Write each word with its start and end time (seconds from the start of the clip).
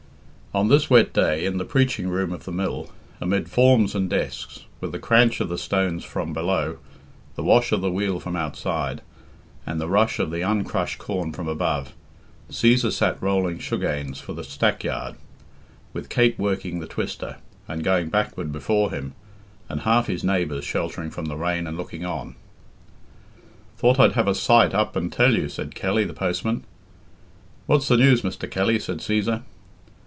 On 0.53 0.67
this 0.67 0.89
wet 0.89 1.13
day, 1.13 1.45
in 1.45 1.59
the 1.59 1.63
preaching 1.63 2.09
room 2.09 2.33
of 2.33 2.43
the 2.43 2.51
mill, 2.51 2.91
amid 3.21 3.47
forms 3.49 3.95
and 3.95 4.09
desks, 4.09 4.65
with 4.81 4.91
the 4.91 4.99
cranch 4.99 5.39
of 5.39 5.47
the 5.47 5.57
stones 5.57 6.03
from 6.03 6.33
below, 6.33 6.77
the 7.37 7.43
wash 7.43 7.71
of 7.71 7.79
the 7.79 7.89
wheel 7.89 8.19
from 8.19 8.35
outside, 8.35 8.99
and 9.65 9.79
the 9.79 9.87
rush 9.87 10.19
of 10.19 10.29
the 10.29 10.41
uncrushed 10.41 10.97
corn 10.99 11.31
from 11.31 11.47
above, 11.47 11.93
Cæsar 12.51 12.91
sat 12.91 13.23
rolling 13.23 13.59
sugganes 13.59 14.19
for 14.19 14.33
the 14.33 14.43
stackyard, 14.43 15.15
with 15.93 16.09
Kate 16.09 16.37
working 16.37 16.81
the 16.81 16.85
twister, 16.85 17.37
and 17.65 17.81
going 17.81 18.09
backward 18.09 18.51
before 18.51 18.91
him, 18.91 19.13
and 19.69 19.83
half 19.83 20.07
his 20.07 20.21
neighbours 20.21 20.65
sheltering 20.65 21.11
from 21.11 21.27
the 21.27 21.37
rain 21.37 21.65
and 21.65 21.77
looking 21.77 22.03
on. 22.03 22.35
"Thought 23.77 24.01
I'd 24.01 24.15
have 24.15 24.27
a 24.27 24.35
sight 24.35 24.73
up 24.73 24.97
and 24.97 25.13
tell 25.13 25.33
you," 25.33 25.47
said 25.47 25.75
Kelly, 25.75 26.03
the 26.03 26.11
postman. 26.13 26.65
"What's 27.67 27.87
the 27.87 27.95
news, 27.95 28.21
Mr. 28.21 28.51
Kelly?" 28.51 28.79
said 28.79 28.97
Cæsar. 28.97 29.43